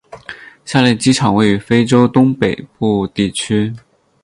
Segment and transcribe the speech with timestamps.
[0.65, 3.71] 下列机场位于非洲东北部地区。